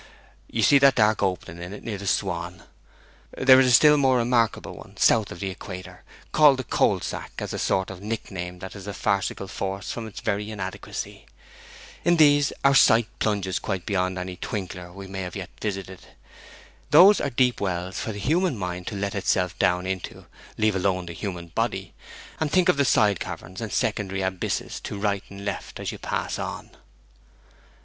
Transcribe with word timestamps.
'You 0.49 0.63
see 0.63 0.79
that 0.79 0.95
dark 0.95 1.21
opening 1.21 1.61
in 1.61 1.73
it 1.73 1.83
near 1.83 1.99
the 1.99 2.07
Swan? 2.07 2.63
There 3.37 3.59
is 3.59 3.67
a 3.67 3.71
still 3.71 3.97
more 3.97 4.17
remarkable 4.17 4.75
one 4.75 4.97
south 4.97 5.31
of 5.31 5.39
the 5.41 5.51
equator, 5.51 6.03
called 6.31 6.57
the 6.57 6.63
Coal 6.63 7.01
Sack, 7.01 7.33
as 7.37 7.53
a 7.53 7.59
sort 7.59 7.91
of 7.91 8.01
nickname 8.01 8.57
that 8.57 8.73
has 8.73 8.87
a 8.87 8.95
farcical 8.95 9.47
force 9.47 9.91
from 9.91 10.07
its 10.07 10.19
very 10.19 10.49
inadequacy. 10.49 11.27
In 12.03 12.17
these 12.17 12.51
our 12.63 12.73
sight 12.73 13.09
plunges 13.19 13.59
quite 13.59 13.85
beyond 13.85 14.17
any 14.17 14.37
twinkler 14.37 14.91
we 14.91 15.07
have 15.19 15.35
yet 15.35 15.51
visited. 15.61 15.99
Those 16.89 17.21
are 17.21 17.29
deep 17.29 17.61
wells 17.61 17.99
for 17.99 18.11
the 18.11 18.17
human 18.17 18.57
mind 18.57 18.87
to 18.87 18.95
let 18.95 19.13
itself 19.13 19.59
down 19.59 19.85
into, 19.85 20.25
leave 20.57 20.75
alone 20.75 21.05
the 21.05 21.13
human 21.13 21.49
body! 21.49 21.93
and 22.39 22.51
think 22.51 22.69
of 22.69 22.77
the 22.77 22.85
side 22.85 23.19
caverns 23.19 23.61
and 23.61 23.71
secondary 23.71 24.23
abysses 24.23 24.79
to 24.79 24.97
right 24.97 25.23
and 25.29 25.45
left 25.45 25.79
as 25.79 25.91
you 25.91 25.99
pass 25.99 26.39
on!' 26.39 26.71